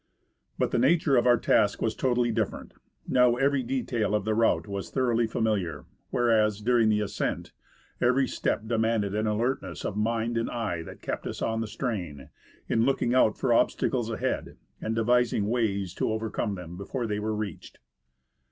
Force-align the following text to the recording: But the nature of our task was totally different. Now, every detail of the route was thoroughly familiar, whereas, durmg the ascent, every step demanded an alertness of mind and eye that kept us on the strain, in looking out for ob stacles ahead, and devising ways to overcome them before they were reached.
But 0.57 0.71
the 0.71 0.79
nature 0.79 1.15
of 1.15 1.27
our 1.27 1.37
task 1.37 1.79
was 1.79 1.93
totally 1.95 2.31
different. 2.31 2.73
Now, 3.07 3.35
every 3.35 3.61
detail 3.61 4.15
of 4.15 4.25
the 4.25 4.33
route 4.33 4.65
was 4.67 4.89
thoroughly 4.89 5.27
familiar, 5.27 5.85
whereas, 6.09 6.63
durmg 6.63 6.89
the 6.89 7.01
ascent, 7.01 7.51
every 8.01 8.27
step 8.27 8.65
demanded 8.65 9.13
an 9.13 9.27
alertness 9.27 9.85
of 9.85 9.95
mind 9.95 10.39
and 10.39 10.49
eye 10.49 10.81
that 10.81 11.03
kept 11.03 11.27
us 11.27 11.43
on 11.43 11.61
the 11.61 11.67
strain, 11.67 12.29
in 12.67 12.83
looking 12.83 13.13
out 13.13 13.37
for 13.37 13.53
ob 13.53 13.69
stacles 13.69 14.09
ahead, 14.09 14.57
and 14.81 14.95
devising 14.95 15.45
ways 15.47 15.93
to 15.93 16.11
overcome 16.11 16.55
them 16.55 16.77
before 16.77 17.05
they 17.05 17.19
were 17.19 17.35
reached. 17.35 17.77